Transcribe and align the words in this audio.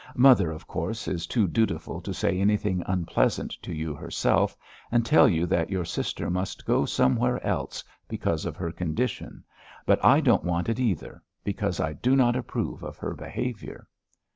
Mother, 0.15 0.49
of 0.49 0.65
course, 0.65 1.07
is 1.07 1.27
too 1.27 1.47
dutiful 1.47 2.01
to 2.01 2.11
say 2.11 2.39
anything 2.39 2.81
unpleasant 2.87 3.51
to 3.61 3.71
you 3.71 3.93
herself, 3.93 4.57
and 4.91 5.05
tell 5.05 5.29
you 5.29 5.45
that 5.45 5.69
your 5.69 5.85
sister 5.85 6.27
must 6.27 6.65
go 6.65 6.85
somewhere 6.85 7.39
else 7.45 7.83
because 8.07 8.43
of 8.45 8.55
her 8.57 8.71
condition, 8.71 9.43
but 9.85 10.03
I 10.03 10.19
don't 10.19 10.43
want 10.43 10.69
it 10.69 10.79
either, 10.79 11.21
because 11.43 11.79
I 11.79 11.93
do 11.93 12.15
not 12.15 12.35
approve 12.35 12.81
of 12.83 12.97
her 12.97 13.13
behaviour." 13.13 13.87